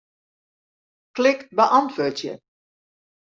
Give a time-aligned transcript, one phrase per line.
[1.15, 2.33] Klik Beäntwurdzje.